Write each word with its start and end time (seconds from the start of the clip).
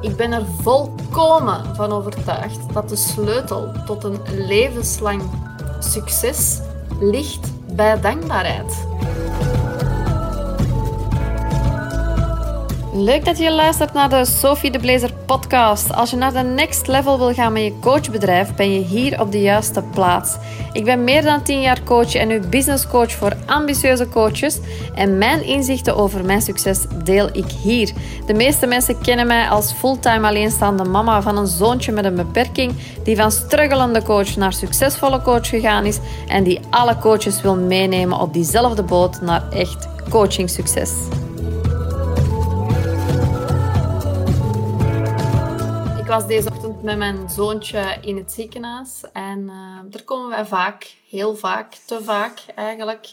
Ik 0.00 0.16
ben 0.16 0.32
er 0.32 0.44
volkomen 0.60 1.76
van 1.76 1.92
overtuigd 1.92 2.72
dat 2.72 2.88
de 2.88 2.96
sleutel 2.96 3.72
tot 3.86 4.04
een 4.04 4.18
levenslang 4.26 5.22
succes 5.78 6.60
ligt 7.00 7.74
bij 7.74 8.00
dankbaarheid. 8.00 8.86
Leuk 12.92 13.24
dat 13.24 13.38
je 13.38 13.52
luistert 13.52 13.92
naar 13.92 14.08
de 14.08 14.24
Sophie 14.24 14.70
de 14.70 14.78
Blazer 14.78 15.12
podcast. 15.26 15.94
Als 15.94 16.10
je 16.10 16.16
naar 16.16 16.32
de 16.32 16.38
next 16.38 16.86
level 16.86 17.18
wil 17.18 17.34
gaan 17.34 17.52
met 17.52 17.62
je 17.62 17.78
coachbedrijf, 17.80 18.54
ben 18.54 18.72
je 18.72 18.80
hier 18.80 19.20
op 19.20 19.32
de 19.32 19.40
juiste 19.40 19.82
plaats. 19.82 20.36
Ik 20.72 20.84
ben 20.84 21.04
meer 21.04 21.22
dan 21.22 21.42
10 21.42 21.60
jaar 21.60 21.82
coach 21.82 22.14
en 22.14 22.28
nu 22.28 22.40
business 22.40 22.86
coach 22.86 23.12
voor 23.12 23.36
ambitieuze 23.46 24.08
coaches. 24.08 24.58
En 24.94 25.18
mijn 25.18 25.44
inzichten 25.44 25.96
over 25.96 26.24
mijn 26.24 26.42
succes 26.42 26.84
deel 27.04 27.28
ik 27.32 27.50
hier. 27.62 27.92
De 28.26 28.34
meeste 28.34 28.66
mensen 28.66 29.00
kennen 29.00 29.26
mij 29.26 29.48
als 29.48 29.72
fulltime 29.72 30.26
alleenstaande 30.26 30.84
mama 30.84 31.22
van 31.22 31.36
een 31.36 31.46
zoontje 31.46 31.92
met 31.92 32.04
een 32.04 32.14
beperking, 32.14 32.72
die 33.04 33.16
van 33.16 33.30
struggelende 33.30 34.02
coach 34.02 34.36
naar 34.36 34.52
succesvolle 34.52 35.22
coach 35.22 35.48
gegaan 35.48 35.84
is 35.84 35.98
en 36.28 36.44
die 36.44 36.60
alle 36.70 36.98
coaches 36.98 37.42
wil 37.42 37.56
meenemen 37.56 38.18
op 38.18 38.32
diezelfde 38.32 38.82
boot 38.82 39.20
naar 39.20 39.48
echt 39.50 39.88
coaching 40.08 40.50
succes. 40.50 40.90
Was 46.10 46.26
deze 46.26 46.50
ochtend 46.50 46.82
met 46.82 46.98
mijn 46.98 47.28
zoontje 47.28 47.98
in 48.00 48.16
het 48.16 48.32
ziekenhuis. 48.32 49.04
En 49.12 49.40
uh, 49.40 49.78
daar 49.90 50.02
komen 50.02 50.28
wij 50.28 50.46
vaak, 50.46 50.94
heel 51.08 51.36
vaak, 51.36 51.74
te 51.74 52.02
vaak 52.02 52.44
eigenlijk. 52.54 53.12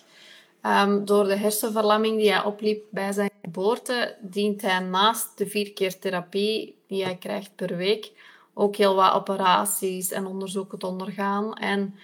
Um, 0.62 1.06
door 1.06 1.24
de 1.24 1.36
hersenverlamming 1.36 2.18
die 2.18 2.32
hij 2.32 2.44
opliep 2.44 2.84
bij 2.90 3.12
zijn 3.12 3.30
geboorte, 3.44 4.16
dient 4.22 4.62
hij 4.62 4.80
naast 4.80 5.38
de 5.38 5.48
vier 5.48 5.74
keer 5.74 6.00
therapie 6.00 6.76
die 6.88 7.04
hij 7.04 7.16
krijgt 7.16 7.56
per 7.56 7.76
week 7.76 8.12
ook 8.54 8.76
heel 8.76 8.96
wat 8.96 9.14
operaties 9.14 10.12
en 10.12 10.26
onderzoeken 10.26 10.80
te 10.80 10.88
ondergaan. 10.88 11.54
En 11.54 11.96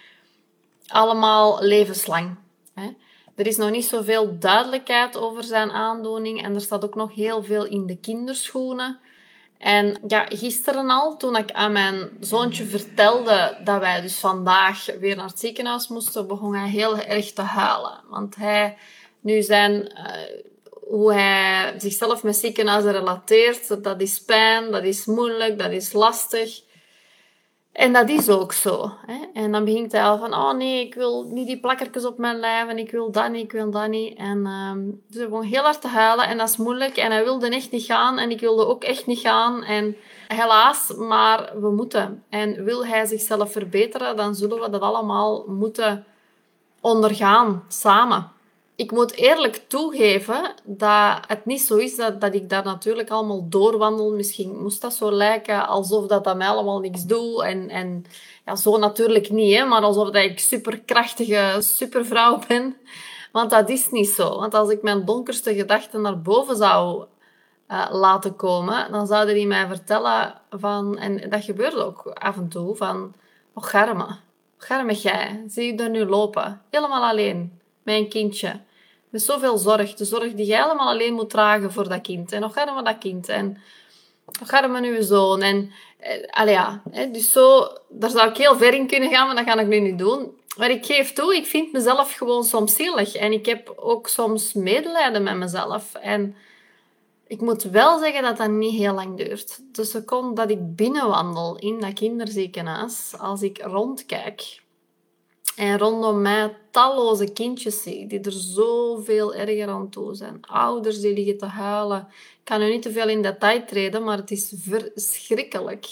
allemaal 0.86 1.62
levenslang. 1.62 2.36
Hè. 2.74 2.90
Er 3.34 3.46
is 3.46 3.56
nog 3.56 3.70
niet 3.70 3.86
zoveel 3.86 4.38
duidelijkheid 4.38 5.16
over 5.16 5.44
zijn 5.44 5.70
aandoening 5.70 6.42
en 6.42 6.54
er 6.54 6.60
staat 6.60 6.84
ook 6.84 6.94
nog 6.94 7.14
heel 7.14 7.42
veel 7.42 7.66
in 7.66 7.86
de 7.86 7.96
kinderschoenen. 7.96 8.98
En 9.64 9.96
ja, 10.06 10.26
gisteren 10.28 10.90
al, 10.90 11.16
toen 11.16 11.36
ik 11.36 11.52
aan 11.52 11.72
mijn 11.72 12.10
zoontje 12.20 12.64
vertelde 12.64 13.56
dat 13.64 13.80
wij 13.80 14.00
dus 14.00 14.18
vandaag 14.18 14.86
weer 15.00 15.16
naar 15.16 15.26
het 15.26 15.38
ziekenhuis 15.38 15.88
moesten, 15.88 16.26
begon 16.26 16.54
hij 16.54 16.68
heel 16.68 16.98
erg 16.98 17.32
te 17.32 17.42
huilen. 17.42 18.00
Want 18.08 18.36
hij, 18.36 18.76
nu 19.20 19.42
zijn, 19.42 19.72
uh, 19.72 20.40
hoe 20.88 21.12
hij 21.12 21.74
zichzelf 21.78 22.22
met 22.22 22.36
ziekenhuizen 22.36 22.92
relateert, 22.92 23.84
dat 23.84 24.00
is 24.00 24.20
pijn, 24.20 24.70
dat 24.70 24.82
is 24.82 25.04
moeilijk, 25.04 25.58
dat 25.58 25.70
is 25.70 25.92
lastig. 25.92 26.60
En 27.74 27.92
dat 27.92 28.08
is 28.08 28.28
ook 28.28 28.52
zo. 28.52 28.90
Hè? 29.06 29.14
En 29.32 29.52
dan 29.52 29.64
begint 29.64 29.92
hij 29.92 30.02
al 30.02 30.18
van, 30.18 30.34
oh 30.34 30.52
nee, 30.52 30.86
ik 30.86 30.94
wil 30.94 31.24
niet 31.30 31.46
die 31.46 31.60
plakkertjes 31.60 32.04
op 32.04 32.18
mijn 32.18 32.38
lijf 32.38 32.68
en 32.68 32.78
ik 32.78 32.90
wil 32.90 33.10
dat 33.10 33.30
niet, 33.30 33.42
ik 33.42 33.52
wil 33.52 33.70
dat 33.70 33.88
niet. 33.88 34.18
En 34.18 34.46
um, 34.46 35.02
dus 35.08 35.16
hij 35.16 35.28
begon 35.28 35.44
heel 35.44 35.62
hard 35.62 35.80
te 35.80 35.88
huilen 35.88 36.28
en 36.28 36.38
dat 36.38 36.48
is 36.48 36.56
moeilijk. 36.56 36.96
En 36.96 37.10
hij 37.10 37.24
wilde 37.24 37.48
echt 37.48 37.70
niet 37.70 37.84
gaan 37.84 38.18
en 38.18 38.30
ik 38.30 38.40
wilde 38.40 38.66
ook 38.66 38.84
echt 38.84 39.06
niet 39.06 39.18
gaan. 39.18 39.62
En 39.62 39.96
helaas, 40.28 40.94
maar 40.96 41.52
we 41.60 41.70
moeten. 41.70 42.24
En 42.28 42.64
wil 42.64 42.86
hij 42.86 43.06
zichzelf 43.06 43.52
verbeteren, 43.52 44.16
dan 44.16 44.34
zullen 44.34 44.60
we 44.60 44.70
dat 44.70 44.80
allemaal 44.80 45.44
moeten 45.46 46.04
ondergaan, 46.80 47.64
samen 47.68 48.33
ik 48.76 48.90
moet 48.90 49.12
eerlijk 49.12 49.64
toegeven 49.68 50.54
dat 50.64 51.18
het 51.26 51.44
niet 51.44 51.60
zo 51.60 51.76
is 51.76 51.96
dat, 51.96 52.20
dat 52.20 52.34
ik 52.34 52.48
daar 52.48 52.64
natuurlijk 52.64 53.10
allemaal 53.10 53.48
doorwandel. 53.48 54.12
Misschien 54.12 54.62
moest 54.62 54.80
dat 54.80 54.94
zo 54.94 55.12
lijken 55.12 55.66
alsof 55.66 56.06
dat, 56.06 56.24
dat 56.24 56.36
mij 56.36 56.46
allemaal 56.46 56.80
niks 56.80 57.04
doet. 57.04 57.42
En, 57.42 57.68
en 57.68 58.04
ja, 58.44 58.56
zo 58.56 58.78
natuurlijk 58.78 59.30
niet, 59.30 59.56
hè, 59.56 59.64
maar 59.64 59.82
alsof 59.82 60.10
dat 60.10 60.24
ik 60.24 60.38
superkrachtige 60.38 61.56
supervrouw 61.60 62.40
ben. 62.48 62.76
Want 63.32 63.50
dat 63.50 63.68
is 63.68 63.90
niet 63.90 64.08
zo. 64.08 64.38
Want 64.38 64.54
als 64.54 64.70
ik 64.70 64.82
mijn 64.82 65.04
donkerste 65.04 65.54
gedachten 65.54 66.00
naar 66.00 66.22
boven 66.22 66.56
zou 66.56 67.04
uh, 67.68 67.86
laten 67.90 68.36
komen, 68.36 68.92
dan 68.92 69.06
zouden 69.06 69.34
die 69.34 69.46
mij 69.46 69.66
vertellen 69.66 70.40
van... 70.50 70.98
En 70.98 71.30
dat 71.30 71.44
gebeurt 71.44 71.74
ook 71.74 72.06
af 72.06 72.36
en 72.36 72.48
toe, 72.48 72.76
van... 72.76 73.14
Oh, 73.54 73.64
garme. 73.64 74.06
Garme 74.56 74.94
jij. 74.94 75.44
Zie 75.48 75.72
je 75.72 75.82
er 75.82 75.90
nu 75.90 76.04
lopen. 76.04 76.62
Helemaal 76.70 77.04
alleen 77.10 77.60
mijn 77.82 78.08
kindje. 78.08 78.60
Met 79.14 79.22
zoveel 79.22 79.58
zorg. 79.58 79.94
De 79.94 80.04
zorg 80.04 80.32
die 80.34 80.46
jij 80.46 80.62
allemaal 80.62 80.88
alleen 80.88 81.14
moet 81.14 81.30
dragen 81.30 81.72
voor 81.72 81.88
dat 81.88 82.00
kind. 82.00 82.32
En 82.32 82.40
nog 82.40 82.52
gaan 82.52 82.76
we 82.76 82.82
dat 82.82 82.98
kind. 82.98 83.28
En 83.28 83.58
nog 84.40 84.48
gaan 84.48 84.72
we 84.72 84.80
nu 84.80 85.02
zoon. 85.02 85.42
En 85.42 85.70
eh, 85.98 86.46
ja, 86.46 86.82
dus 87.12 87.32
zo, 87.32 87.68
daar 87.88 88.10
zou 88.10 88.30
ik 88.30 88.36
heel 88.36 88.56
ver 88.56 88.74
in 88.74 88.86
kunnen 88.86 89.10
gaan, 89.10 89.26
maar 89.26 89.36
dat 89.36 89.44
ga 89.44 89.60
ik 89.60 89.66
nu 89.66 89.80
niet 89.80 89.98
doen. 89.98 90.36
Maar 90.56 90.70
ik 90.70 90.86
geef 90.86 91.12
toe, 91.12 91.36
ik 91.36 91.46
vind 91.46 91.72
mezelf 91.72 92.12
gewoon 92.12 92.44
soms 92.44 92.74
zielig. 92.74 93.14
En 93.14 93.32
ik 93.32 93.46
heb 93.46 93.72
ook 93.76 94.08
soms 94.08 94.52
medelijden 94.52 95.22
met 95.22 95.36
mezelf. 95.36 95.94
En 95.94 96.36
ik 97.26 97.40
moet 97.40 97.62
wel 97.62 97.98
zeggen 97.98 98.22
dat 98.22 98.36
dat 98.36 98.50
niet 98.50 98.78
heel 98.78 98.94
lang 98.94 99.16
duurt. 99.16 99.60
De 99.72 99.84
seconde 99.84 100.34
dat 100.34 100.50
ik 100.50 100.76
binnenwandel 100.76 101.56
in 101.58 101.80
dat 101.80 101.92
kinderziekenhuis, 101.92 103.14
als 103.18 103.42
ik 103.42 103.62
rondkijk, 103.62 104.62
en 105.56 105.78
rondom 105.78 106.22
mij 106.22 106.56
talloze 106.70 107.32
kindjes 107.32 107.82
die 107.82 108.20
er 108.20 108.32
zoveel 108.32 109.34
erger 109.34 109.68
aan 109.68 109.88
toe 109.88 110.14
zijn. 110.14 110.38
Ouders 110.40 111.00
die 111.00 111.14
liggen 111.14 111.38
te 111.38 111.46
huilen. 111.46 112.06
Ik 112.10 112.44
kan 112.44 112.60
nu 112.60 112.70
niet 112.70 112.82
te 112.82 112.92
veel 112.92 113.08
in 113.08 113.22
detail 113.22 113.64
treden, 113.64 114.04
maar 114.04 114.16
het 114.16 114.30
is 114.30 114.52
verschrikkelijk. 114.56 115.86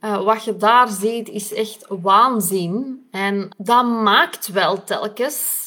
Uh, 0.00 0.24
wat 0.24 0.44
je 0.44 0.56
daar 0.56 0.88
ziet 0.88 1.28
is 1.28 1.52
echt 1.52 1.84
waanzin. 1.88 3.06
En 3.10 3.48
dat 3.56 3.84
maakt 3.84 4.48
wel 4.48 4.84
telkens 4.84 5.64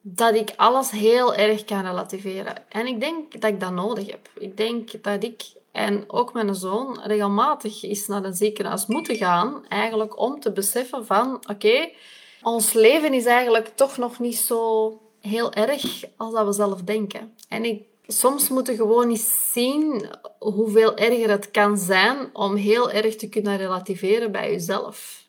dat 0.00 0.34
ik 0.34 0.52
alles 0.56 0.90
heel 0.90 1.34
erg 1.34 1.64
kan 1.64 1.84
relativeren. 1.84 2.54
En 2.68 2.86
ik 2.86 3.00
denk 3.00 3.40
dat 3.40 3.50
ik 3.50 3.60
dat 3.60 3.72
nodig 3.72 4.10
heb. 4.10 4.30
Ik 4.34 4.56
denk 4.56 5.02
dat 5.02 5.24
ik 5.24 5.52
en 5.72 6.04
ook 6.06 6.32
mijn 6.32 6.54
zoon 6.54 7.00
regelmatig 7.02 7.82
is 7.82 8.06
naar 8.06 8.24
een 8.24 8.34
ziekenhuis 8.34 8.86
moeten 8.86 9.16
gaan, 9.16 9.66
eigenlijk 9.68 10.18
om 10.18 10.40
te 10.40 10.52
beseffen 10.52 11.06
van, 11.06 11.34
oké, 11.50 11.90
ons 12.42 12.72
leven 12.72 13.14
is 13.14 13.24
eigenlijk 13.24 13.68
toch 13.74 13.96
nog 13.96 14.18
niet 14.18 14.36
zo 14.36 15.00
heel 15.20 15.52
erg 15.52 16.04
als 16.16 16.34
dat 16.34 16.46
we 16.46 16.52
zelf 16.52 16.82
denken. 16.82 17.34
En 17.48 17.64
ik, 17.64 17.82
soms 18.06 18.48
moeten 18.48 18.72
we 18.72 18.80
gewoon 18.80 19.10
eens 19.10 19.52
zien 19.52 20.06
hoeveel 20.38 20.96
erger 20.96 21.30
het 21.30 21.50
kan 21.50 21.78
zijn 21.78 22.30
om 22.32 22.54
heel 22.54 22.90
erg 22.90 23.16
te 23.16 23.28
kunnen 23.28 23.56
relativeren 23.56 24.32
bij 24.32 24.50
jezelf. 24.50 25.22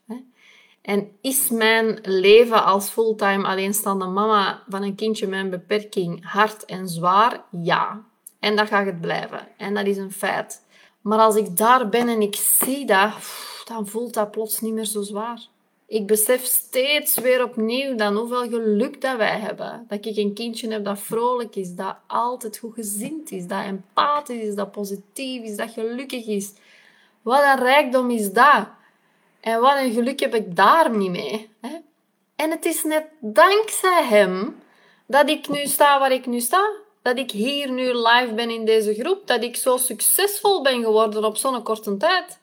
En 0.84 1.18
is 1.22 1.50
mijn 1.50 2.00
leven 2.02 2.64
als 2.64 2.90
fulltime 2.90 3.48
alleenstaande 3.48 4.06
mama 4.06 4.64
van 4.70 4.84
een 4.84 4.96
kindje 4.96 5.28
met 5.28 5.40
een 5.40 5.50
beperking 5.50 6.32
hard 6.32 6.66
en 6.66 6.88
zwaar? 6.88 7.44
Ja. 7.52 8.04
En 8.40 8.56
dat 8.56 8.68
gaat 8.68 8.86
het 8.86 9.02
blijven. 9.02 9.48
En 9.58 9.74
dat 9.74 9.86
is 9.86 9.98
een 9.98 10.12
feit. 10.12 10.62
Maar 11.02 11.20
als 11.20 11.36
ik 11.36 11.58
daar 11.58 11.90
ben 11.90 12.08
en 12.08 12.22
ik 12.22 12.36
zie 12.36 12.86
dat, 12.86 13.14
dan 13.66 13.88
voelt 13.88 14.14
dat 14.14 14.32
plots 14.32 14.62
niet 14.62 14.74
meer 14.74 14.86
zo 14.86 15.02
zwaar. 15.02 15.48
Ik 15.88 16.08
besef 16.08 16.44
steeds 16.44 17.18
weer 17.18 17.44
opnieuw 17.44 17.96
dan 17.96 18.16
hoeveel 18.16 18.50
geluk 18.50 19.02
dat 19.02 19.18
wij 19.18 19.40
hebben. 19.40 19.86
Dat 19.88 20.06
ik 20.06 20.18
een 20.18 20.34
kindje 20.34 20.72
heb 20.72 20.86
dat 20.86 21.00
vrolijk 21.00 21.56
is, 21.56 21.74
dat 21.74 21.96
altijd 22.08 22.58
goed 22.58 22.74
gezind 22.74 23.32
is, 23.32 23.48
dat 23.48 23.64
empathisch 23.64 24.42
is, 24.42 24.56
dat 24.56 24.72
positief 24.72 25.44
is, 25.44 25.56
dat 25.56 25.72
gelukkig 25.72 26.26
is. 26.26 26.54
Wat 27.22 27.44
een 27.44 27.64
rijkdom 27.64 28.10
is 28.10 28.32
dat. 28.32 28.68
En 29.40 29.62
wat 29.62 29.78
een 29.78 29.94
geluk 29.94 30.20
heb 30.20 30.36
ik 30.36 30.56
daar 30.56 30.98
niet 30.98 31.12
mee. 31.12 31.50
Hè? 31.62 31.78
En 32.36 32.52
het 32.52 32.66
is 32.66 32.84
net 32.84 33.06
dankzij 33.20 34.04
hem 34.04 34.62
dat 35.08 35.30
ik 35.30 35.50
nu 35.50 35.66
sta 35.66 36.00
waar 36.00 36.12
ik 36.12 36.26
nu 36.26 36.40
sta. 36.40 36.72
Dat 37.02 37.18
ik 37.18 37.32
hier 37.32 37.72
nu 37.72 37.94
live 37.94 38.32
ben 38.36 38.50
in 38.50 38.66
deze 38.66 38.94
groep. 38.94 39.28
Dat 39.28 39.44
ik 39.44 39.56
zo 39.56 39.78
succesvol 39.78 40.62
ben 40.62 40.84
geworden 40.84 41.24
op 41.24 41.38
zo'n 41.38 41.64
korte 41.64 41.98
tijd. 41.98 42.40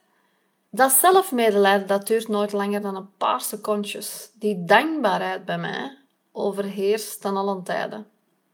Dat 0.71 0.93
zelfmedelijden 0.93 1.87
dat 1.87 2.07
duurt 2.07 2.29
nooit 2.29 2.53
langer 2.53 2.81
dan 2.81 2.97
een 2.97 3.17
paar 3.17 3.41
secondjes. 3.41 4.31
Die 4.35 4.65
dankbaarheid 4.65 5.45
bij 5.45 5.59
mij 5.59 5.97
overheerst 6.33 7.23
dan 7.23 7.37
allen 7.37 7.63
tijden. 7.63 8.07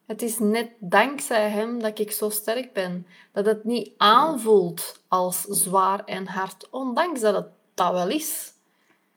Het 0.07 0.23
is 0.23 0.39
net 0.39 0.71
dankzij 0.79 1.49
hem 1.49 1.81
dat 1.81 1.99
ik 1.99 2.13
zo 2.13 2.31
sterk 2.31 2.73
ben. 2.73 3.07
Dat 3.33 3.47
het 3.47 3.65
niet 3.65 3.91
aanvoelt 3.97 5.01
als 5.09 5.41
zwaar 5.41 6.05
en 6.05 6.27
hard, 6.27 6.71
ondanks 6.71 7.21
dat 7.21 7.35
het 7.35 7.47
dat 7.75 7.93
wel 7.93 8.09
is. 8.09 8.53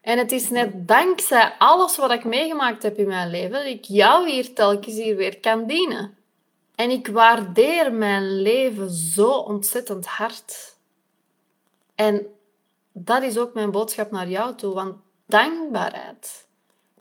En 0.01 0.18
het 0.18 0.31
is 0.31 0.50
net 0.50 0.88
dankzij 0.88 1.56
alles 1.57 1.98
wat 1.98 2.12
ik 2.12 2.24
meegemaakt 2.24 2.84
heb 2.84 2.98
in 2.98 3.07
mijn 3.07 3.30
leven 3.30 3.51
dat 3.51 3.66
ik 3.66 3.86
jou 3.86 4.30
hier 4.30 4.54
telkens 4.54 4.96
hier 4.96 5.16
weer 5.16 5.40
kan 5.40 5.66
dienen. 5.66 6.18
En 6.75 6.90
ik 6.90 7.07
waardeer 7.07 7.94
mijn 7.94 8.42
leven 8.42 8.90
zo 8.90 9.31
ontzettend 9.31 10.06
hard. 10.06 10.75
En 11.96 12.28
dat 13.06 13.24
is 13.24 13.38
ook 13.38 13.54
mijn 13.54 13.72
boodschap 13.72 14.12
naar 14.12 14.30
jou 14.30 14.56
toe. 14.56 14.74
Want 14.74 14.96
dankbaarheid 15.25 16.48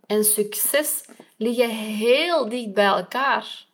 en 0.06 0.24
succes 0.24 1.04
liggen 1.36 1.68
heel 1.70 2.48
dicht 2.48 2.72
bij 2.72 2.86
elkaar. 2.86 3.66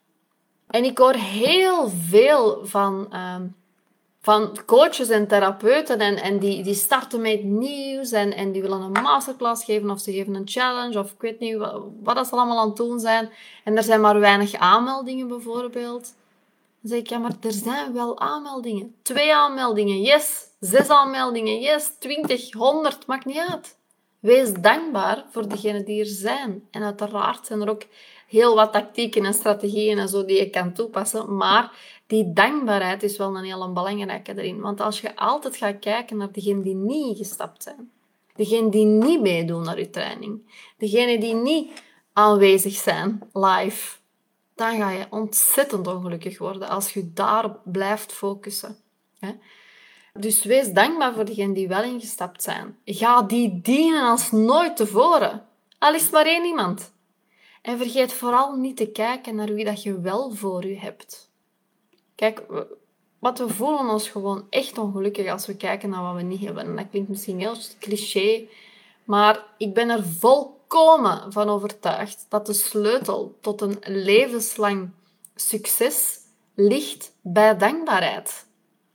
En 0.66 0.84
ik 0.84 0.98
hoor 0.98 1.14
heel 1.14 1.88
veel 1.88 2.66
van, 2.66 3.08
uh, 3.12 3.36
van 4.20 4.58
coaches 4.66 5.08
en 5.08 5.26
therapeuten 5.26 5.98
en, 5.98 6.16
en 6.16 6.38
die, 6.38 6.62
die 6.62 6.74
starten 6.74 7.20
met 7.20 7.44
nieuws 7.44 8.12
en, 8.12 8.34
en 8.34 8.52
die 8.52 8.62
willen 8.62 8.80
een 8.80 9.02
masterclass 9.02 9.64
geven 9.64 9.90
of 9.90 10.00
ze 10.00 10.12
geven 10.12 10.34
een 10.34 10.48
challenge 10.48 10.98
of 10.98 11.12
ik 11.12 11.20
weet 11.20 11.40
niet 11.40 11.56
wat, 11.56 11.82
wat 12.02 12.26
ze 12.26 12.34
allemaal 12.34 12.58
aan 12.58 12.68
het 12.68 12.76
doen 12.76 13.00
zijn. 13.00 13.30
En 13.64 13.76
er 13.76 13.82
zijn 13.82 14.00
maar 14.00 14.20
weinig 14.20 14.54
aanmeldingen 14.54 15.28
bijvoorbeeld. 15.28 16.14
Dan 16.84 16.92
zeg 16.92 17.02
ik, 17.02 17.08
ja, 17.08 17.18
maar 17.18 17.36
er 17.40 17.52
zijn 17.52 17.92
wel 17.92 18.18
aanmeldingen. 18.20 18.94
Twee 19.02 19.34
aanmeldingen, 19.34 20.00
yes. 20.00 20.46
Zes 20.60 20.88
aanmeldingen, 20.88 21.60
yes. 21.60 21.90
Twintig, 21.98 22.52
honderd, 22.52 23.06
maakt 23.06 23.24
niet 23.24 23.44
uit. 23.48 23.78
Wees 24.18 24.52
dankbaar 24.52 25.24
voor 25.30 25.48
degenen 25.48 25.84
die 25.84 26.00
er 26.00 26.06
zijn. 26.06 26.68
En 26.70 26.82
uiteraard 26.82 27.46
zijn 27.46 27.60
er 27.60 27.70
ook 27.70 27.82
heel 28.28 28.54
wat 28.54 28.72
tactieken 28.72 29.24
en 29.24 29.34
strategieën 29.34 29.98
en 29.98 30.08
zo 30.08 30.24
die 30.24 30.38
je 30.38 30.50
kan 30.50 30.72
toepassen. 30.72 31.36
Maar 31.36 31.72
die 32.06 32.32
dankbaarheid 32.32 33.02
is 33.02 33.16
wel 33.16 33.36
een 33.36 33.44
heel 33.44 33.72
belangrijke 33.72 34.32
erin. 34.38 34.60
Want 34.60 34.80
als 34.80 35.00
je 35.00 35.16
altijd 35.16 35.56
gaat 35.56 35.78
kijken 35.78 36.16
naar 36.16 36.32
degenen 36.32 36.62
die 36.62 36.74
niet 36.74 37.16
ingestapt 37.16 37.62
zijn, 37.62 37.90
degenen 38.34 38.70
die 38.70 38.86
niet 38.86 39.20
meedoen 39.20 39.62
naar 39.62 39.78
je 39.78 39.90
training, 39.90 40.54
degenen 40.78 41.20
die 41.20 41.34
niet 41.34 41.82
aanwezig 42.12 42.74
zijn 42.74 43.22
live, 43.32 43.96
dan 44.54 44.76
ga 44.76 44.90
je 44.90 45.06
ontzettend 45.10 45.86
ongelukkig 45.86 46.38
worden 46.38 46.68
als 46.68 46.92
je 46.92 47.12
daarop 47.12 47.60
blijft 47.64 48.12
focussen. 48.12 48.76
Dus 50.12 50.44
wees 50.44 50.72
dankbaar 50.72 51.14
voor 51.14 51.24
degenen 51.24 51.52
die 51.52 51.68
wel 51.68 51.82
ingestapt 51.82 52.42
zijn. 52.42 52.78
Ga 52.84 53.22
die 53.22 53.60
dienen 53.60 54.02
als 54.02 54.30
nooit 54.30 54.76
tevoren. 54.76 55.46
Al 55.78 55.94
is 55.94 56.10
maar 56.10 56.26
één 56.26 56.44
iemand. 56.44 56.92
En 57.62 57.78
vergeet 57.78 58.12
vooral 58.12 58.56
niet 58.56 58.76
te 58.76 58.86
kijken 58.86 59.34
naar 59.34 59.54
wie 59.54 59.64
dat 59.64 59.82
je 59.82 60.00
wel 60.00 60.30
voor 60.34 60.66
je 60.66 60.78
hebt. 60.78 61.30
Kijk, 62.14 62.42
wat 63.18 63.38
we 63.38 63.48
voelen 63.48 63.88
ons 63.88 64.08
gewoon 64.08 64.46
echt 64.50 64.78
ongelukkig 64.78 65.30
als 65.30 65.46
we 65.46 65.56
kijken 65.56 65.88
naar 65.88 66.02
wat 66.02 66.14
we 66.14 66.22
niet 66.22 66.40
hebben. 66.40 66.64
En 66.64 66.76
dat 66.76 66.88
klinkt 66.90 67.08
misschien 67.08 67.38
heel 67.38 67.56
cliché, 67.78 68.46
maar 69.04 69.46
ik 69.58 69.74
ben 69.74 69.88
er 69.90 70.02
volkomen 70.74 71.32
van 71.32 71.48
overtuigd 71.48 72.26
dat 72.28 72.46
de 72.46 72.52
sleutel 72.52 73.38
tot 73.40 73.60
een 73.60 73.78
levenslang 73.84 74.90
succes 75.34 76.18
ligt 76.54 77.12
bij 77.22 77.56
dankbaarheid. 77.56 78.46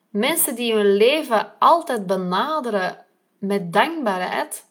Mensen 0.10 0.56
die 0.56 0.74
hun 0.74 0.94
leven 0.96 1.54
altijd 1.60 2.06
benaderen 2.06 3.06
met 3.38 3.74
dankbaarheid, 3.74 4.66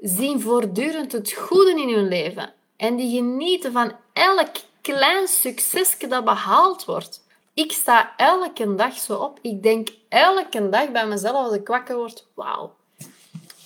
zien 0.00 0.40
voortdurend 0.40 1.12
het 1.12 1.32
goede 1.32 1.80
in 1.80 1.94
hun 1.94 2.08
leven 2.08 2.52
en 2.76 2.96
die 2.96 3.16
genieten 3.16 3.72
van 3.72 3.92
elk 4.12 4.50
klein 4.80 5.28
succesje 5.28 6.06
dat 6.06 6.24
behaald 6.24 6.84
wordt. 6.84 7.26
Ik 7.54 7.72
sta 7.72 8.16
elke 8.16 8.74
dag 8.74 8.98
zo 8.98 9.16
op. 9.16 9.38
Ik 9.42 9.62
denk 9.62 9.88
elke 10.08 10.68
dag 10.68 10.90
bij 10.90 11.06
mezelf 11.06 11.34
als 11.34 11.54
ik 11.54 11.66
wakker 11.66 11.96
word: 11.96 12.26
wauw, 12.34 12.74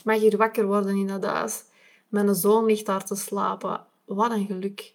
mag 0.05 0.19
hier 0.19 0.37
wakker 0.37 0.67
worden 0.67 0.97
in 0.97 1.07
dat 1.07 1.25
huis. 1.25 1.67
Mijn 2.08 2.34
zoon 2.34 2.64
ligt 2.64 2.87
daar 2.87 3.05
te 3.05 3.14
slapen. 3.14 3.87
Wat 4.05 4.31
een 4.31 4.46
geluk. 4.46 4.94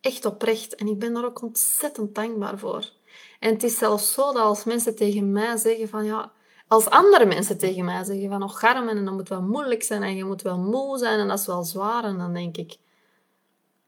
Echt 0.00 0.24
oprecht. 0.24 0.74
En 0.74 0.86
ik 0.86 0.98
ben 0.98 1.14
daar 1.14 1.24
ook 1.24 1.42
ontzettend 1.42 2.14
dankbaar 2.14 2.58
voor. 2.58 2.90
En 3.38 3.52
het 3.52 3.62
is 3.62 3.78
zelfs 3.78 4.12
zo 4.12 4.32
dat 4.32 4.42
als 4.42 4.64
mensen 4.64 4.96
tegen 4.96 5.32
mij 5.32 5.56
zeggen 5.56 5.88
van 5.88 6.04
ja, 6.04 6.32
als 6.68 6.88
andere 6.88 7.26
mensen 7.26 7.58
tegen 7.58 7.84
mij 7.84 8.04
zeggen 8.04 8.28
van 8.28 8.42
oh 8.42 8.54
garmen 8.54 8.96
en 8.96 9.04
dat 9.04 9.14
moet 9.14 9.28
wel 9.28 9.42
moeilijk 9.42 9.82
zijn 9.82 10.02
en 10.02 10.16
je 10.16 10.24
moet 10.24 10.42
wel 10.42 10.58
moe 10.58 10.98
zijn 10.98 11.18
en 11.18 11.28
dat 11.28 11.38
is 11.38 11.46
wel 11.46 11.64
zwaar 11.64 12.04
en 12.04 12.18
dan 12.18 12.32
denk 12.32 12.56
ik 12.56 12.76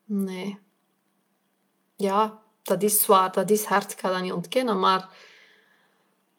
nee. 0.04 0.58
Ja, 1.96 2.42
dat 2.62 2.82
is 2.82 3.02
zwaar, 3.02 3.32
dat 3.32 3.50
is 3.50 3.64
hard, 3.64 3.92
ik 3.92 4.00
ga 4.00 4.10
dat 4.10 4.22
niet 4.22 4.32
ontkennen, 4.32 4.78
maar 4.78 5.08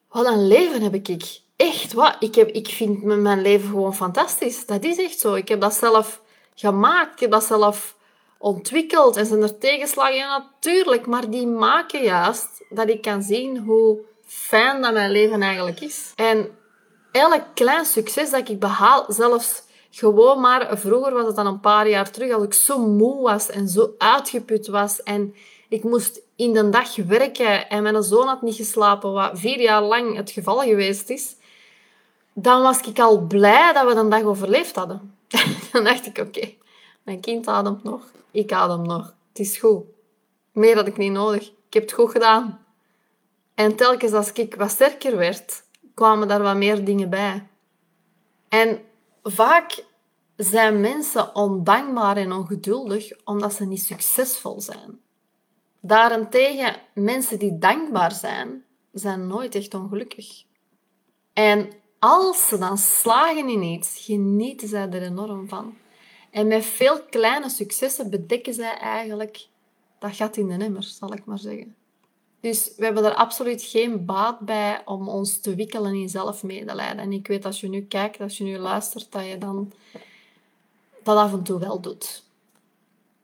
wat 0.08 0.26
een 0.26 0.48
leven 0.48 0.82
heb 0.82 0.94
ik. 0.94 1.44
Echt, 1.56 1.94
wat? 1.94 2.16
Ik, 2.20 2.36
heb, 2.36 2.50
ik 2.50 2.68
vind 2.68 3.04
mijn 3.04 3.42
leven 3.42 3.70
gewoon 3.70 3.96
fantastisch. 3.96 4.66
Dat 4.66 4.84
is 4.84 4.98
echt 4.98 5.20
zo. 5.20 5.34
Ik 5.34 5.48
heb 5.48 5.62
dat 5.62 5.74
zelf 5.74 6.22
gemaakt, 6.56 7.14
ik 7.14 7.20
heb 7.20 7.32
dat 7.32 7.44
zelf 7.44 7.96
ontwikkeld. 8.38 9.16
En 9.16 9.26
zijn 9.26 9.42
er 9.42 9.58
tegenslagen? 9.58 10.16
Ja, 10.16 10.38
natuurlijk. 10.38 11.06
Maar 11.06 11.30
die 11.30 11.48
maken 11.48 12.04
juist 12.04 12.64
dat 12.70 12.90
ik 12.90 13.02
kan 13.02 13.22
zien 13.22 13.58
hoe 13.58 14.00
fijn 14.26 14.82
dat 14.82 14.94
mijn 14.94 15.12
leven 15.12 15.42
eigenlijk 15.42 15.80
is. 15.80 16.12
En 16.16 16.50
elk 17.12 17.44
klein 17.54 17.86
succes 17.86 18.30
dat 18.30 18.50
ik 18.50 18.60
behaal, 18.60 19.06
zelfs 19.08 19.64
gewoon 19.90 20.40
maar... 20.42 20.78
Vroeger 20.78 21.14
was 21.14 21.26
het 21.26 21.36
dan 21.36 21.48
een 21.48 21.60
paar 21.60 21.90
jaar 21.90 22.12
terug, 22.12 22.34
als 22.34 22.44
ik 22.44 22.54
zo 22.54 22.80
moe 22.80 23.22
was 23.22 23.50
en 23.50 23.68
zo 23.68 23.94
uitgeput 23.98 24.68
was 24.68 25.04
en 25.04 25.36
ik 25.70 25.84
moest 25.84 26.22
in 26.36 26.54
de 26.54 26.70
dag 26.70 26.96
werken 26.96 27.70
en 27.70 27.84
mijn 27.84 28.04
zoon 28.04 28.28
had 28.28 28.42
niet 28.42 28.56
geslapen, 28.56 29.12
wat 29.12 29.32
vier 29.34 29.62
jaar 29.62 29.82
lang 29.82 30.16
het 30.16 30.32
geval 30.32 30.60
geweest 30.60 31.10
is, 31.10 31.36
dan 32.38 32.62
was 32.62 32.82
ik 32.82 33.00
al 33.00 33.20
blij 33.20 33.74
dat 33.74 33.94
we 33.94 34.00
een 34.00 34.10
dag 34.10 34.24
overleefd 34.24 34.76
hadden. 34.76 35.16
dan 35.72 35.84
dacht 35.84 36.06
ik, 36.06 36.18
oké, 36.18 36.54
mijn 37.04 37.20
kind 37.20 37.48
ademt 37.48 37.84
nog, 37.84 38.12
ik 38.32 38.52
adem 38.52 38.82
nog. 38.82 39.16
Het 39.28 39.40
is 39.40 39.58
goed. 39.58 39.84
Meer 40.52 40.76
had 40.76 40.88
ik 40.88 40.98
niet 40.98 41.12
nodig. 41.12 41.48
Ik 41.48 41.74
heb 41.74 41.84
het 41.84 41.92
goed 41.92 42.12
gedaan. 42.12 42.66
En 43.54 43.76
telkens 43.76 44.12
als 44.12 44.32
ik 44.32 44.56
wat 44.56 44.72
sterker 44.72 45.18
werd, 45.18 45.64
kwamen 45.94 46.28
daar 46.28 46.42
wat 46.42 46.56
meer 46.56 46.86
dingen 46.86 47.10
bij. 47.10 47.48
En 48.50 48.82
vaak 49.24 49.84
zijn 50.36 50.80
mensen 50.82 51.36
ondankbaar 51.36 52.18
en 52.18 52.32
ongeduldig 52.32 53.12
omdat 53.24 53.54
ze 53.54 53.66
niet 53.66 53.84
succesvol 53.84 54.62
zijn. 54.62 55.00
Daarentegen, 55.80 56.76
mensen 56.94 57.40
die 57.40 57.58
dankbaar 57.58 58.12
zijn, 58.12 58.64
zijn 58.92 59.28
nooit 59.28 59.56
echt 59.56 59.74
ongelukkig. 59.74 60.44
En 61.34 61.70
als 62.06 62.48
ze 62.48 62.58
dan 62.58 62.78
slagen 62.78 63.50
in 63.50 63.62
iets, 63.62 64.06
genieten 64.06 64.68
zij 64.68 64.90
er 64.90 65.02
enorm 65.02 65.48
van. 65.48 65.78
En 66.32 66.48
met 66.48 66.66
veel 66.66 67.02
kleine 67.10 67.50
successen 67.50 68.10
bedekken 68.10 68.54
zij 68.54 68.78
eigenlijk 68.78 69.48
dat 70.00 70.16
gat 70.16 70.38
in 70.38 70.48
de 70.48 70.64
emmer, 70.64 70.84
zal 70.84 71.14
ik 71.14 71.26
maar 71.26 71.40
zeggen. 71.40 71.76
Dus 72.40 72.72
we 72.78 72.86
hebben 72.86 73.06
er 73.06 73.14
absoluut 73.14 73.62
geen 73.62 74.06
baat 74.06 74.40
bij 74.40 74.82
om 74.86 75.10
ons 75.10 75.40
te 75.40 75.56
wikkelen 75.56 75.94
in 75.94 76.10
zelfmedelijden. 76.10 76.98
En 76.98 77.12
ik 77.12 77.28
weet 77.28 77.46
als 77.46 77.60
je 77.60 77.70
nu 77.70 77.82
kijkt, 77.82 78.22
als 78.22 78.38
je 78.38 78.44
nu 78.44 78.58
luistert, 78.58 79.12
dat 79.12 79.26
je 79.26 79.38
dan 79.38 79.72
dat 81.04 81.18
af 81.18 81.34
en 81.34 81.44
toe 81.44 81.60
wel 81.60 81.82
doet. 81.82 82.24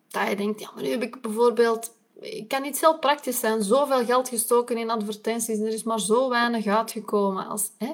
Dat 0.08 0.30
je 0.30 0.36
denkt, 0.36 0.60
ja, 0.60 0.72
maar 0.74 0.84
nu 0.84 0.90
heb 0.90 1.04
ik 1.04 1.22
bijvoorbeeld 1.22 1.92
ik 2.22 2.48
kan 2.48 2.62
niet 2.62 2.80
heel 2.80 3.00
praktisch 3.00 3.40
zijn. 3.40 3.64
Zoveel 3.64 4.06
geld 4.06 4.30
gestoken 4.30 4.78
in 4.78 4.90
advertenties 4.90 5.58
en 5.58 5.66
er 5.66 5.74
is 5.74 5.84
maar 5.84 6.00
zo 6.00 6.30
weinig 6.30 6.66
uitgekomen. 6.66 7.48
Als, 7.48 7.72
hè? 7.78 7.92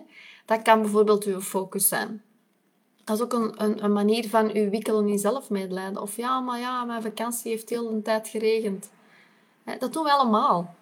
Dat 0.48 0.62
kan 0.62 0.82
bijvoorbeeld 0.82 1.24
uw 1.24 1.42
focus 1.42 1.88
zijn. 1.88 2.22
Dat 3.04 3.18
is 3.18 3.24
ook 3.24 3.34
een, 3.34 3.64
een, 3.64 3.84
een 3.84 3.94
manier 3.94 4.30
van 4.30 4.52
uw 4.54 4.70
wikkelen 4.70 5.08
in 5.08 5.20
zelfmedelijden. 5.20 6.02
Of 6.02 6.16
ja, 6.16 6.40
maar 6.40 6.60
ja, 6.60 6.84
mijn 6.84 7.02
vakantie 7.02 7.52
heeft 7.52 7.70
heel 7.70 7.90
de 7.90 8.02
tijd 8.02 8.28
geregend. 8.28 8.90
Dat 9.80 9.94
doen 9.94 10.04
we 10.04 10.12
allemaal. 10.12 10.76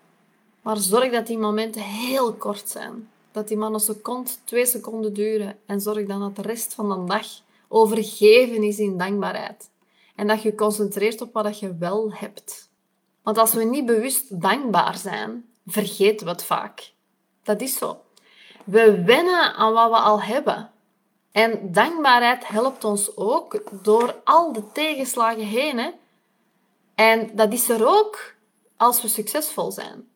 Maar 0.61 0.77
zorg 0.77 1.11
dat 1.11 1.27
die 1.27 1.37
momenten 1.37 1.81
heel 1.81 2.33
kort 2.33 2.69
zijn. 2.69 3.09
Dat 3.31 3.47
die 3.47 3.57
maar 3.57 3.71
een 3.71 3.79
seconde, 3.79 4.29
twee 4.43 4.65
seconden 4.65 5.13
duren. 5.13 5.57
En 5.65 5.81
zorg 5.81 6.07
dan 6.07 6.19
dat 6.19 6.35
de 6.35 6.41
rest 6.41 6.73
van 6.73 6.89
de 6.89 7.05
dag 7.05 7.27
overgeven 7.67 8.63
is 8.63 8.79
in 8.79 8.97
dankbaarheid. 8.97 9.69
En 10.15 10.27
dat 10.27 10.41
je 10.41 10.55
concentreert 10.55 11.21
op 11.21 11.33
wat 11.33 11.59
je 11.59 11.77
wel 11.77 12.13
hebt. 12.13 12.69
Want 13.23 13.37
als 13.37 13.53
we 13.53 13.63
niet 13.63 13.85
bewust 13.85 14.41
dankbaar 14.41 14.97
zijn, 14.97 15.45
vergeten 15.65 16.25
we 16.25 16.31
het 16.31 16.43
vaak. 16.43 16.91
Dat 17.43 17.61
is 17.61 17.77
zo. 17.77 18.04
We 18.65 19.03
wennen 19.03 19.53
aan 19.53 19.73
wat 19.73 19.89
we 19.89 19.97
al 19.97 20.21
hebben. 20.21 20.71
En 21.31 21.71
dankbaarheid 21.71 22.47
helpt 22.47 22.83
ons 22.83 23.17
ook 23.17 23.61
door 23.83 24.21
al 24.23 24.53
de 24.53 24.71
tegenslagen 24.71 25.45
heen. 25.45 25.77
Hè? 25.77 25.89
En 26.95 27.35
dat 27.35 27.53
is 27.53 27.69
er 27.69 27.87
ook 27.87 28.35
als 28.77 29.01
we 29.01 29.07
succesvol 29.07 29.71
zijn. 29.71 30.07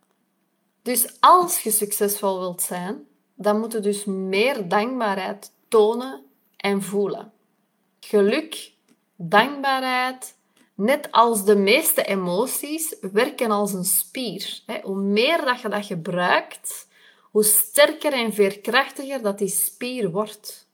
Dus 0.82 1.18
als 1.20 1.62
je 1.62 1.72
succesvol 1.72 2.40
wilt 2.40 2.62
zijn, 2.62 3.08
dan 3.36 3.60
moet 3.60 3.72
je 3.72 3.80
dus 3.80 4.06
meer 4.06 4.68
dankbaarheid 4.68 5.52
tonen 5.68 6.24
en 6.58 6.84
voelen. 6.84 7.32
Geluk, 8.00 8.72
dankbaarheid, 9.16 10.36
net 10.76 11.12
als 11.12 11.46
de 11.46 11.56
meeste 11.56 12.04
emoties, 12.04 12.96
werken 13.12 13.52
als 13.52 13.74
een 13.74 13.86
spier. 13.86 14.62
Hoe 14.84 14.96
meer 14.96 15.46
dat 15.46 15.62
je 15.62 15.70
dat 15.70 15.86
gebruikt, 15.86 16.88
hoe 17.32 17.44
sterker 17.44 18.14
en 18.14 18.34
veerkrachtiger 18.34 19.22
dat 19.22 19.38
die 19.38 19.48
spier 19.48 20.12
wordt. 20.12 20.68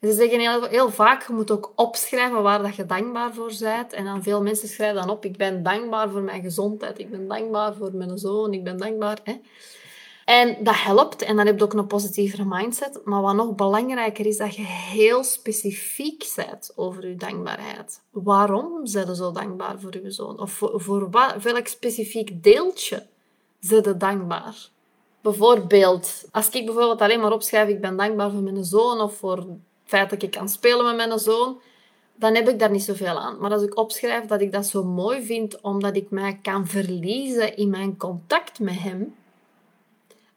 Ze 0.00 0.12
zeggen 0.12 0.40
heel, 0.40 0.64
heel, 0.64 0.90
vaak, 0.90 1.26
je 1.26 1.32
moet 1.32 1.50
ook 1.50 1.72
opschrijven 1.76 2.42
waar 2.42 2.62
dat 2.62 2.76
je 2.76 2.86
dankbaar 2.86 3.34
voor 3.34 3.52
bent. 3.60 3.92
En 3.92 4.04
dan 4.04 4.22
veel 4.22 4.42
mensen 4.42 4.68
schrijven 4.68 5.00
dan 5.00 5.10
op, 5.10 5.24
ik 5.24 5.36
ben 5.36 5.62
dankbaar 5.62 6.10
voor 6.10 6.22
mijn 6.22 6.42
gezondheid, 6.42 6.98
ik 6.98 7.10
ben 7.10 7.28
dankbaar 7.28 7.74
voor 7.74 7.94
mijn 7.94 8.18
zoon, 8.18 8.52
ik 8.52 8.64
ben 8.64 8.76
dankbaar. 8.78 9.18
Hè. 9.24 9.40
En 10.24 10.64
dat 10.64 10.74
helpt 10.82 11.22
en 11.22 11.36
dan 11.36 11.46
heb 11.46 11.58
je 11.58 11.64
ook 11.64 11.72
een 11.72 11.86
positievere 11.86 12.44
mindset. 12.44 13.00
Maar 13.04 13.22
wat 13.22 13.34
nog 13.34 13.54
belangrijker 13.54 14.26
is, 14.26 14.36
dat 14.36 14.54
je 14.54 14.62
heel 14.62 15.24
specifiek 15.24 16.32
bent 16.36 16.72
over 16.76 17.08
je 17.08 17.16
dankbaarheid. 17.16 18.00
Waarom 18.10 18.86
zijn 18.86 19.06
je 19.06 19.14
zo 19.14 19.32
dankbaar 19.32 19.80
voor 19.80 20.02
je 20.02 20.10
zoon? 20.10 20.40
Of 20.40 20.52
voor, 20.52 20.80
voor 20.80 21.10
welk 21.42 21.66
specifiek 21.66 22.42
deeltje 22.42 23.06
zijn 23.60 23.82
je 23.82 23.96
dankbaar? 23.96 24.70
Bijvoorbeeld, 25.22 26.24
als 26.30 26.48
ik 26.48 26.64
bijvoorbeeld 26.66 27.00
alleen 27.00 27.20
maar 27.20 27.32
opschrijf, 27.32 27.68
ik 27.68 27.80
ben 27.80 27.96
dankbaar 27.96 28.30
voor 28.30 28.42
mijn 28.42 28.64
zoon 28.64 29.00
of 29.00 29.16
voor 29.16 29.36
het 29.36 29.48
feit 29.84 30.10
dat 30.10 30.22
ik 30.22 30.30
kan 30.30 30.48
spelen 30.48 30.84
met 30.84 30.96
mijn 30.96 31.18
zoon, 31.18 31.60
dan 32.14 32.34
heb 32.34 32.48
ik 32.48 32.58
daar 32.58 32.70
niet 32.70 32.82
zoveel 32.82 33.18
aan. 33.18 33.38
Maar 33.38 33.52
als 33.52 33.62
ik 33.62 33.76
opschrijf 33.76 34.24
dat 34.24 34.40
ik 34.40 34.52
dat 34.52 34.66
zo 34.66 34.84
mooi 34.84 35.22
vind, 35.22 35.60
omdat 35.60 35.96
ik 35.96 36.10
mij 36.10 36.38
kan 36.42 36.66
verliezen 36.66 37.56
in 37.56 37.70
mijn 37.70 37.96
contact 37.96 38.58
met 38.58 38.78
hem, 38.78 39.14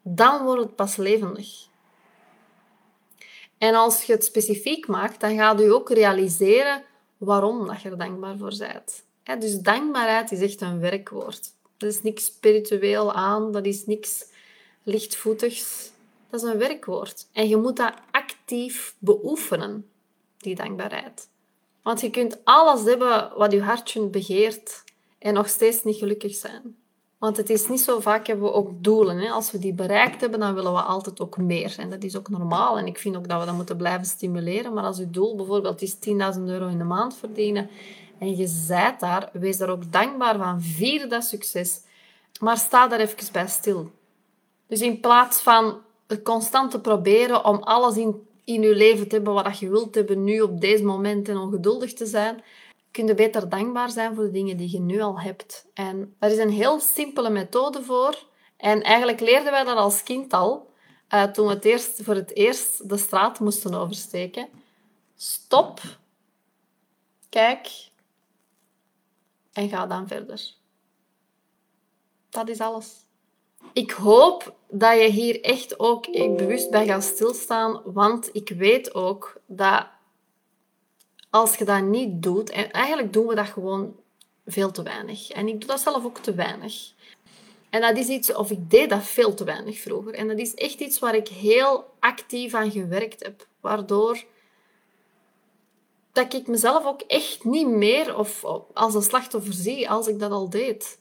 dan 0.02 0.44
wordt 0.44 0.62
het 0.62 0.76
pas 0.76 0.96
levendig. 0.96 1.68
En 3.58 3.76
als 3.76 4.04
je 4.04 4.14
het 4.14 4.24
specifiek 4.24 4.88
maakt, 4.88 5.20
dan 5.20 5.36
gaat 5.36 5.62
u 5.62 5.72
ook 5.72 5.90
realiseren 5.90 6.84
waarom 7.18 7.68
dat 7.68 7.82
je 7.82 7.90
er 7.90 7.98
dankbaar 7.98 8.38
voor 8.38 8.54
bent. 8.58 9.04
dus 9.42 9.60
dankbaarheid 9.60 10.32
is 10.32 10.42
echt 10.42 10.62
een 10.62 10.80
werkwoord. 10.80 11.54
Dat 11.78 11.90
is 11.90 12.02
niks 12.02 12.26
spiritueel 12.26 13.14
aan, 13.14 13.52
dat 13.52 13.66
is 13.66 13.86
niks 13.86 14.26
lichtvoetigs. 14.86 15.92
Dat 16.30 16.44
is 16.44 16.50
een 16.50 16.58
werkwoord. 16.58 17.28
En 17.32 17.48
je 17.48 17.58
moet 17.58 17.78
dat 17.78 17.94
actief 18.12 18.96
beoefenen, 19.00 19.90
die 20.38 20.56
dankbaarheid. 20.56 21.30
Want 21.82 22.02
je 22.02 22.10
kunt 22.10 22.38
alles 22.44 22.84
hebben 22.84 23.32
wat 23.36 23.52
je 23.52 23.62
hartje 23.62 24.08
begeert 24.08 24.84
en 25.20 25.34
nog 25.34 25.50
steeds 25.50 25.84
niet 25.84 25.98
gelukkig 25.98 26.36
zijn. 26.36 26.76
Want 27.18 27.38
het 27.38 27.50
is 27.50 27.68
niet 27.68 27.80
zo 27.80 28.00
vaak 28.00 28.28
hebben 28.28 28.46
we 28.46 28.54
ook 28.54 28.84
doelen. 28.84 29.18
Hè? 29.18 29.30
Als 29.30 29.52
we 29.52 29.60
die 29.60 29.74
bereikt 29.74 30.22
hebben, 30.22 30.40
dan 30.40 30.54
willen 30.54 30.74
we 30.74 30.82
altijd 30.82 31.20
ook 31.20 31.38
meer. 31.38 31.76
En 31.78 31.90
dat 31.90 32.04
is 32.04 32.18
ook 32.18 32.30
normaal. 32.30 32.78
En 32.78 32.86
ik 32.86 32.98
vind 32.98 33.16
ook 33.16 33.28
dat 33.28 33.40
we 33.40 33.46
dat 33.46 33.56
moeten 33.56 33.78
blijven 33.78 34.06
stimuleren. 34.06 34.74
Maar 34.74 34.84
als 34.84 34.98
je 34.98 35.10
doel 35.10 35.36
bijvoorbeeld 35.36 35.82
is 35.82 35.96
10.000 35.96 36.02
euro 36.46 36.68
in 36.68 36.78
de 36.78 36.84
maand 36.84 37.16
verdienen 37.16 37.70
en 38.18 38.36
je 38.36 38.48
zijt 38.48 39.00
daar, 39.00 39.30
wees 39.34 39.58
daar 39.58 39.70
ook 39.70 39.92
dankbaar 39.92 40.38
van. 40.38 40.62
Vier 40.62 41.10
dat 41.10 41.24
succes. 41.24 41.82
Maar 42.40 42.58
sta 42.58 42.88
daar 42.88 43.00
even 43.00 43.32
bij 43.32 43.48
stil. 43.48 43.92
Dus 44.68 44.82
in 44.82 45.00
plaats 45.00 45.40
van 45.40 45.82
constant 46.24 46.72
te 46.72 46.82
proberen 46.82 47.46
om 47.46 47.64
alles 47.64 47.98
in, 47.98 48.28
in 48.44 48.62
je 48.62 48.76
leven 48.76 49.08
te 49.08 49.16
hebben 49.16 49.34
wat 49.34 49.60
je 49.60 49.70
wilt 49.70 49.96
hebben, 49.96 50.24
nu 50.24 50.42
op 50.42 50.62
deze 50.62 50.84
moment 50.84 51.30
en 51.30 51.38
ongeduldig 51.38 51.94
te 51.94 52.06
zijn, 52.06 52.44
kun 52.92 53.08
je 53.08 53.16
beter 53.16 53.50
dankbaar 53.50 53.90
zijn 53.90 54.16
voor 54.16 54.24
de 54.24 54.32
dingen 54.32 54.58
die 54.58 54.72
je 54.72 54.80
nu 54.80 55.02
al 55.02 55.20
hebt. 55.20 55.66
En 55.74 56.16
daar 56.20 56.32
is 56.32 56.38
een 56.38 56.50
heel 56.50 56.80
simpele 56.80 57.30
methode 57.30 57.84
voor. 57.84 58.24
En 58.58 58.82
eigenlijk 58.82 59.20
leerden 59.20 59.52
wij 59.52 59.64
dat 59.64 59.78
als 59.78 60.04
kind 60.04 60.34
al, 60.34 60.70
uh, 61.10 61.24
toen 61.24 61.48
we 61.48 61.60
eerst, 61.60 62.04
voor 62.04 62.16
het 62.16 62.36
eerst 62.36 62.90
de 62.90 62.98
straat 62.98 63.40
moesten 63.40 63.74
oversteken. 63.74 64.48
Stop, 65.16 65.82
kijk 67.30 67.90
en 69.54 69.70
ga 69.70 69.88
dan 69.88 70.08
verder. 70.08 70.54
Dat 72.30 72.50
is 72.50 72.60
alles. 72.60 73.05
Ik 73.74 73.92
hoop 73.92 74.56
dat 74.70 75.00
je 75.00 75.10
hier 75.10 75.42
echt 75.42 75.80
ook 75.80 76.12
bewust 76.12 76.70
bij 76.70 76.86
gaat 76.86 77.04
stilstaan, 77.04 77.82
want 77.86 78.30
ik 78.34 78.50
weet 78.50 78.94
ook 78.94 79.42
dat 79.46 79.88
als 81.30 81.56
je 81.56 81.66
dat 81.66 81.82
niet 81.82 82.24
doet, 82.24 82.50
en 82.50 82.72
eigenlijk 82.72 83.14
doen 83.14 83.28
we 83.28 83.36
dat 83.36 83.48
gewoon 83.48 83.96
veel 84.46 84.72
te 84.72 84.84
weinig. 84.84 85.30
En 85.30 85.48
ik 85.48 85.60
doe 85.60 85.70
dat 85.70 85.80
zelf 85.80 86.06
ook 86.06 86.18
te 86.18 86.34
weinig. 86.34 86.94
En 87.70 87.82
dat 87.82 87.98
is 87.98 88.08
iets, 88.08 88.34
of 88.34 88.52
ik 88.52 88.70
deed 88.70 88.90
dat 88.90 89.04
veel 89.04 89.34
te 89.34 89.44
weinig 89.44 89.80
vroeger. 89.80 90.14
En 90.14 90.28
dat 90.28 90.38
is 90.38 90.54
echt 90.54 90.80
iets 90.80 91.00
waar 91.00 91.16
ik 91.16 91.28
heel 91.28 91.86
actief 92.00 92.54
aan 92.54 92.72
gewerkt 92.72 93.24
heb. 93.24 93.48
Waardoor 93.60 94.24
dat 96.12 96.34
ik 96.34 96.48
mezelf 96.48 96.86
ook 96.86 97.02
echt 97.02 97.44
niet 97.44 97.68
meer 97.68 98.18
of 98.18 98.44
als 98.74 98.94
een 98.94 99.02
slachtoffer 99.02 99.54
zie 99.54 99.90
als 99.90 100.08
ik 100.08 100.20
dat 100.20 100.32
al 100.32 100.50
deed 100.50 101.00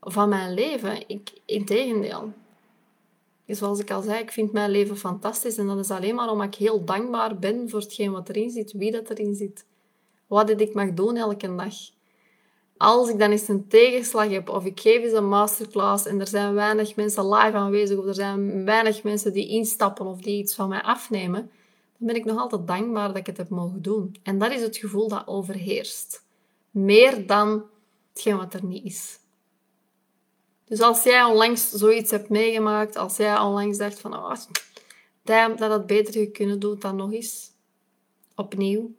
van 0.00 0.28
mijn 0.28 0.54
leven. 0.54 1.08
Ik, 1.08 1.30
integendeel. 1.44 2.32
Zoals 3.46 3.78
ik 3.78 3.90
al 3.90 4.02
zei, 4.02 4.18
ik 4.18 4.32
vind 4.32 4.52
mijn 4.52 4.70
leven 4.70 4.96
fantastisch 4.96 5.56
en 5.56 5.66
dat 5.66 5.78
is 5.78 5.90
alleen 5.90 6.14
maar 6.14 6.30
omdat 6.30 6.46
ik 6.46 6.54
heel 6.54 6.84
dankbaar 6.84 7.38
ben 7.38 7.68
voor 7.68 7.80
hetgeen 7.80 8.12
wat 8.12 8.28
erin 8.28 8.50
zit, 8.50 8.72
wie 8.72 8.92
dat 8.92 9.10
erin 9.10 9.34
zit, 9.34 9.66
wat 10.26 10.60
ik 10.60 10.74
mag 10.74 10.92
doen 10.92 11.16
elke 11.16 11.54
dag. 11.54 11.74
Als 12.76 13.08
ik 13.08 13.18
dan 13.18 13.30
eens 13.30 13.48
een 13.48 13.68
tegenslag 13.68 14.30
heb 14.30 14.48
of 14.48 14.64
ik 14.64 14.80
geef 14.80 15.02
eens 15.02 15.12
een 15.12 15.28
masterclass 15.28 16.06
en 16.06 16.20
er 16.20 16.26
zijn 16.26 16.54
weinig 16.54 16.96
mensen 16.96 17.28
live 17.28 17.56
aanwezig 17.56 17.98
of 17.98 18.06
er 18.06 18.14
zijn 18.14 18.64
weinig 18.64 19.02
mensen 19.02 19.32
die 19.32 19.48
instappen 19.48 20.06
of 20.06 20.20
die 20.20 20.38
iets 20.38 20.54
van 20.54 20.68
mij 20.68 20.82
afnemen, 20.82 21.50
dan 21.98 22.06
ben 22.06 22.16
ik 22.16 22.24
nog 22.24 22.38
altijd 22.38 22.66
dankbaar 22.66 23.08
dat 23.08 23.16
ik 23.16 23.26
het 23.26 23.36
heb 23.36 23.48
mogen 23.48 23.82
doen. 23.82 24.16
En 24.22 24.38
dat 24.38 24.52
is 24.52 24.62
het 24.62 24.76
gevoel 24.76 25.08
dat 25.08 25.26
overheerst. 25.26 26.24
Meer 26.70 27.26
dan 27.26 27.64
hetgeen 28.12 28.36
wat 28.36 28.54
er 28.54 28.64
niet 28.64 28.84
is. 28.84 29.18
Dus 30.68 30.80
als 30.80 31.02
jij 31.02 31.24
onlangs 31.24 31.70
zoiets 31.70 32.10
hebt 32.10 32.28
meegemaakt, 32.28 32.96
als 32.96 33.16
jij 33.16 33.38
onlangs 33.38 33.78
dacht 33.78 34.00
van, 34.00 34.14
oh, 34.14 34.34
dat 35.22 35.70
het 35.70 35.86
beter 35.86 36.30
kunnen 36.30 36.58
doen 36.58 36.78
dan 36.78 36.96
nog 36.96 37.12
eens. 37.12 37.50
Opnieuw. 38.34 38.94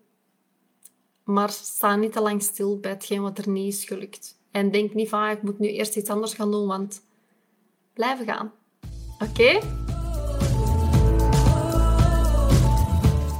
Maar 1.24 1.50
sta 1.50 1.96
niet 1.96 2.14
te 2.14 2.22
lang 2.22 2.42
stil 2.42 2.80
bij 2.80 2.92
hetgeen 2.92 3.22
wat 3.22 3.38
er 3.38 3.50
niet 3.50 3.74
is 3.74 3.86
gelukt. 3.86 4.38
En 4.52 4.72
denk 4.72 4.94
niet 4.94 5.10
van, 5.10 5.20
ah, 5.20 5.32
ik 5.32 5.42
moet 5.42 5.60
nu 5.60 5.68
eerst 5.68 5.96
iets 5.96 6.10
anders 6.10 6.34
gaan 6.34 6.52
doen, 6.52 6.68
want 6.68 7.02
blijven 7.94 8.26
gaan. 8.26 8.52
Oké? 9.20 9.60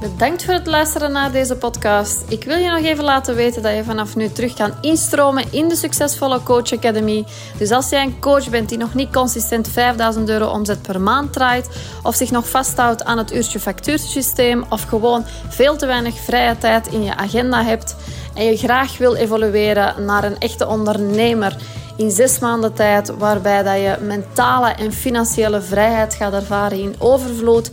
Bedankt 0.00 0.44
voor 0.44 0.54
het 0.54 0.66
luisteren 0.66 1.12
naar 1.12 1.32
deze 1.32 1.56
podcast. 1.56 2.24
Ik 2.28 2.44
wil 2.44 2.56
je 2.56 2.70
nog 2.70 2.84
even 2.84 3.04
laten 3.04 3.34
weten 3.34 3.62
dat 3.62 3.74
je 3.74 3.84
vanaf 3.84 4.16
nu 4.16 4.28
terug 4.28 4.54
kan 4.54 4.72
instromen 4.80 5.44
in 5.50 5.68
de 5.68 5.76
succesvolle 5.76 6.42
Coach 6.42 6.72
Academy. 6.72 7.24
Dus 7.58 7.70
als 7.70 7.88
jij 7.88 8.02
een 8.02 8.20
coach 8.20 8.50
bent 8.50 8.68
die 8.68 8.78
nog 8.78 8.94
niet 8.94 9.12
consistent 9.12 9.68
5000 9.68 10.28
euro 10.28 10.46
omzet 10.46 10.82
per 10.82 11.00
maand 11.00 11.32
draait, 11.32 11.68
of 12.02 12.14
zich 12.14 12.30
nog 12.30 12.48
vasthoudt 12.48 13.04
aan 13.04 13.18
het 13.18 13.34
uurtje 13.34 13.60
factuursysteem, 13.60 14.64
of 14.68 14.82
gewoon 14.82 15.24
veel 15.48 15.76
te 15.76 15.86
weinig 15.86 16.14
vrije 16.14 16.58
tijd 16.58 16.86
in 16.86 17.02
je 17.02 17.16
agenda 17.16 17.64
hebt 17.64 17.96
en 18.34 18.44
je 18.44 18.56
graag 18.56 18.98
wil 18.98 19.14
evolueren 19.14 20.04
naar 20.04 20.24
een 20.24 20.38
echte 20.38 20.66
ondernemer 20.66 21.56
in 21.96 22.10
zes 22.10 22.38
maanden 22.38 22.72
tijd, 22.72 23.16
waarbij 23.18 23.62
dat 23.62 23.76
je 23.76 23.96
mentale 24.00 24.68
en 24.68 24.92
financiële 24.92 25.60
vrijheid 25.60 26.14
gaat 26.14 26.32
ervaren 26.32 26.78
in 26.78 26.94
overvloed 26.98 27.70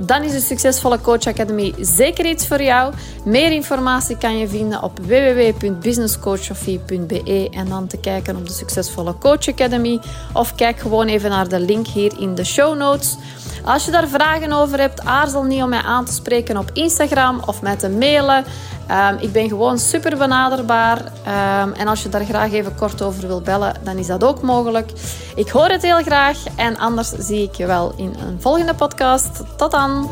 dan 0.00 0.22
is 0.22 0.32
de 0.32 0.40
Succesvolle 0.40 1.00
Coach 1.00 1.26
Academy 1.26 1.74
zeker 1.80 2.26
iets 2.26 2.46
voor 2.46 2.62
jou. 2.62 2.94
Meer 3.24 3.52
informatie 3.52 4.18
kan 4.18 4.38
je 4.38 4.48
vinden 4.48 4.82
op 4.82 4.98
www.businesscoachsofie.be 4.98 7.48
en 7.50 7.68
dan 7.68 7.86
te 7.86 7.96
kijken 7.96 8.36
op 8.36 8.46
de 8.46 8.52
Succesvolle 8.52 9.18
Coach 9.18 9.48
Academy. 9.48 10.00
Of 10.32 10.54
kijk 10.54 10.78
gewoon 10.78 11.06
even 11.06 11.30
naar 11.30 11.48
de 11.48 11.60
link 11.60 11.86
hier 11.86 12.20
in 12.20 12.34
de 12.34 12.44
show 12.44 12.76
notes. 12.76 13.16
Als 13.64 13.84
je 13.84 13.90
daar 13.90 14.08
vragen 14.08 14.52
over 14.52 14.78
hebt, 14.78 15.04
aarzel 15.04 15.42
niet 15.42 15.62
om 15.62 15.68
mij 15.68 15.82
aan 15.82 16.04
te 16.04 16.12
spreken 16.12 16.56
op 16.56 16.70
Instagram 16.72 17.40
of 17.46 17.62
mij 17.62 17.76
te 17.76 17.88
mailen. 17.88 18.44
Um, 18.90 19.16
ik 19.20 19.32
ben 19.32 19.48
gewoon 19.48 19.78
super 19.78 20.16
benaderbaar. 20.16 20.98
Um, 20.98 21.72
en 21.72 21.88
als 21.88 22.02
je 22.02 22.08
daar 22.08 22.24
graag 22.24 22.52
even 22.52 22.74
kort 22.74 23.02
over 23.02 23.26
wil 23.26 23.40
bellen, 23.40 23.74
dan 23.82 23.96
is 23.96 24.06
dat 24.06 24.24
ook 24.24 24.42
mogelijk. 24.42 24.90
Ik 25.34 25.48
hoor 25.48 25.68
het 25.68 25.82
heel 25.82 26.02
graag. 26.02 26.38
En 26.56 26.78
anders 26.78 27.08
zie 27.08 27.42
ik 27.42 27.54
je 27.54 27.66
wel 27.66 27.92
in 27.96 28.14
een 28.26 28.40
volgende 28.40 28.74
podcast. 28.74 29.42
Tot 29.56 29.70
dan! 29.70 30.08